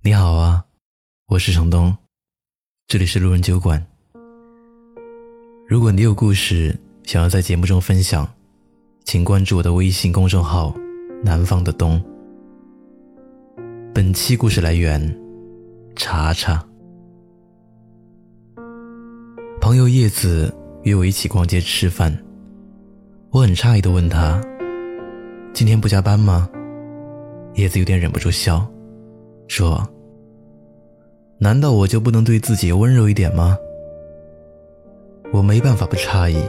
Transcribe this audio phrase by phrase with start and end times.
[0.00, 0.64] 你好啊，
[1.26, 1.94] 我是程东，
[2.86, 3.84] 这里是路人酒馆。
[5.68, 8.26] 如果你有故事想要在节目中分享，
[9.04, 10.72] 请关注我的微信公众号
[11.24, 12.00] “南方的冬”。
[13.92, 15.02] 本期故事来源：
[15.96, 16.64] 查查。
[19.60, 20.54] 朋友叶子
[20.84, 22.16] 约我一起逛街吃饭，
[23.30, 24.40] 我很诧异的问他
[25.52, 26.48] ：“今天不加班吗？”
[27.56, 28.64] 叶子有点忍不住笑，
[29.48, 29.82] 说。
[31.40, 33.56] 难道我就不能对自己温柔一点吗？
[35.32, 36.42] 我没办法不诧异，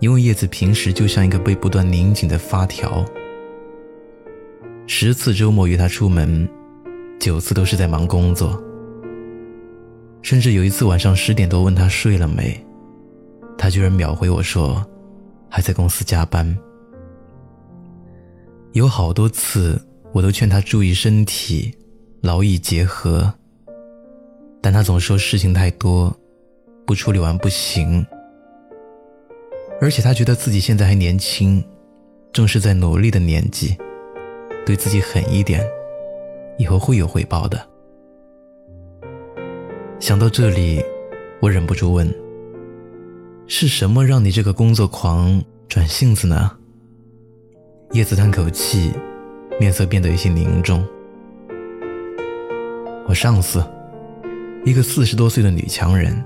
[0.00, 3.04] 因为叶子平时就像一个被不断拧紧的发条。
[4.86, 6.48] 十次周末约她出门，
[7.18, 8.62] 九次都是在忙工作。
[10.20, 12.58] 甚至有一次晚上十点多问她睡了没，
[13.56, 14.84] 她居然秒回我说
[15.48, 16.58] 还在公司加班。
[18.72, 19.80] 有好多次
[20.12, 21.72] 我都劝她注意身体，
[22.20, 23.32] 劳逸结合。
[24.60, 26.14] 但他总说事情太多，
[26.84, 28.04] 不处理完不行。
[29.80, 31.64] 而且他觉得自己现在还年轻，
[32.32, 33.76] 正是在努力的年纪，
[34.66, 35.64] 对自己狠一点，
[36.58, 37.64] 以后会有回报的。
[40.00, 40.84] 想到这里，
[41.40, 42.12] 我忍不住问
[43.46, 46.50] ：“是什么让你这个工作狂转性子呢？”
[47.92, 48.92] 叶子叹口气，
[49.60, 50.84] 面色变得有些凝重。
[53.08, 53.64] 我上司。
[54.66, 56.22] 一个四十多岁的女强人，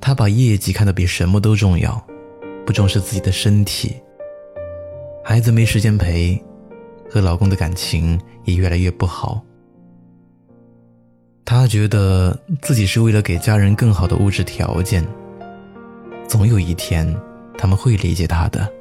[0.00, 2.00] 她把业绩看得比什么都重要，
[2.64, 3.96] 不重视自己的身体。
[5.24, 6.40] 孩子没时间陪，
[7.10, 9.42] 和老公的感情也越来越不好。
[11.44, 15.04] 她觉得自己是为了给家人更好的物质条件，
[16.28, 17.12] 总有一天
[17.58, 18.72] 他们会理解她的。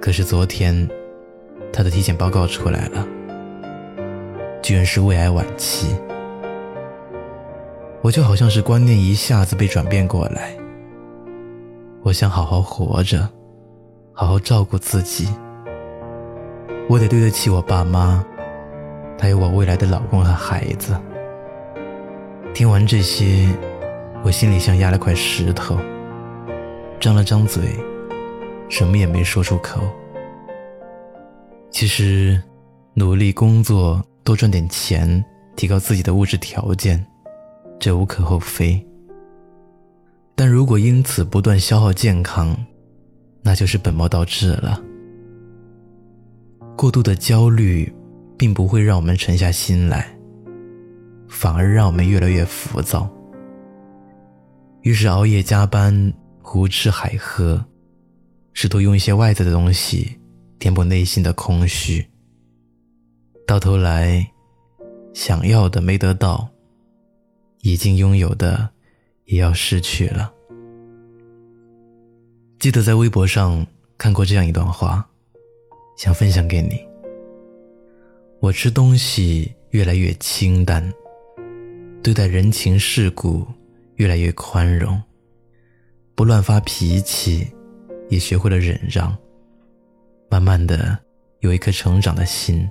[0.00, 0.88] 可是昨天，
[1.72, 3.06] 她的体检报告出来了，
[4.62, 5.96] 居然是胃癌晚期。
[8.02, 10.56] 我就好像是观念一下子被转变过来。
[12.02, 13.28] 我想好好活着，
[14.12, 15.28] 好好照顾自己。
[16.88, 18.24] 我得对得起我爸妈，
[19.18, 20.96] 还有我未来的老公和孩子。
[22.54, 23.48] 听完这些，
[24.24, 25.78] 我心里像压了块石头，
[26.98, 27.62] 张了张嘴，
[28.68, 29.80] 什么也没说出口。
[31.70, 32.42] 其实，
[32.94, 35.24] 努力工作，多赚点钱，
[35.56, 37.04] 提高自己的物质条件。
[37.78, 38.86] 这无可厚非，
[40.34, 42.54] 但如果因此不断消耗健康，
[43.40, 44.78] 那就是本末倒置了。
[46.76, 47.90] 过度的焦虑，
[48.36, 50.14] 并不会让我们沉下心来，
[51.26, 53.08] 反而让我们越来越浮躁。
[54.82, 57.64] 于是熬夜加班，胡吃海喝，
[58.52, 60.20] 试图用一些外在的东西
[60.58, 62.06] 填补内心的空虚。
[63.50, 64.24] 到头来，
[65.12, 66.48] 想要的没得到。
[67.62, 68.70] 已经拥有的，
[69.24, 70.32] 也要失去了。
[72.60, 73.66] 记得在微博上
[73.98, 75.04] 看过这样一段话，
[75.96, 76.80] 想分享给你。
[78.38, 80.88] 我吃东西越来越清淡，
[82.04, 83.44] 对待人情世故
[83.96, 85.02] 越来越宽容，
[86.14, 87.48] 不乱发脾气，
[88.10, 89.12] 也学会了忍让。
[90.30, 90.96] 慢慢的，
[91.40, 92.64] 有一颗成长的心，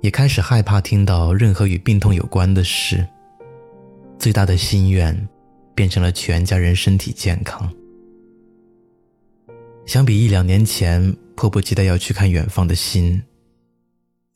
[0.00, 3.06] 也开始害怕听到任何与病痛有关的事。
[4.18, 5.28] 最大的心愿，
[5.74, 7.70] 变成了全家人身体健康。
[9.86, 13.22] 相比一两年前迫不及待要去看远方的心，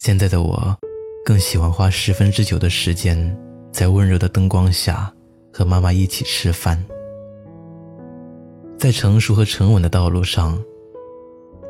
[0.00, 0.76] 现在的我，
[1.24, 3.36] 更喜欢花十分之九的时间，
[3.70, 5.12] 在温柔的灯光下
[5.52, 6.82] 和妈妈一起吃饭。
[8.76, 10.62] 在成熟和沉稳的道路上，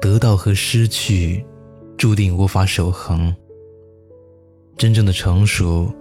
[0.00, 1.44] 得到和失去，
[1.96, 3.34] 注定无法守恒。
[4.76, 5.94] 真正的成熟。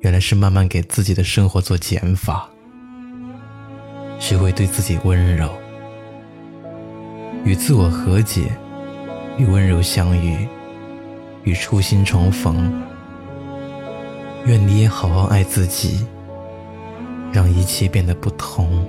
[0.00, 2.48] 原来是慢慢给自己的生活做减法，
[4.20, 5.50] 学会对自己温柔，
[7.44, 8.56] 与自我和解，
[9.36, 10.46] 与温柔相遇，
[11.42, 12.80] 与初心重逢。
[14.46, 16.06] 愿你也好好爱自己，
[17.32, 18.86] 让一切变得不同。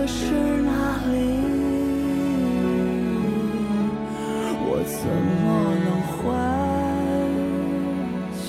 [0.00, 0.32] 可是
[0.62, 1.12] 哪里？
[4.64, 5.04] 我怎
[5.44, 5.44] 么
[5.84, 5.86] 能
[6.16, 6.18] 回
[8.34, 8.48] 去？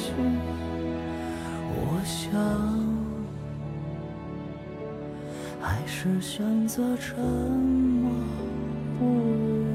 [1.76, 2.32] 我想，
[5.60, 8.10] 还是选择沉默
[8.98, 9.71] 不语。